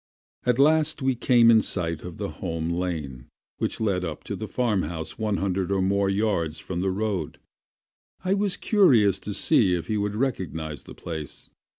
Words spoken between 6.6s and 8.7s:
the road. I was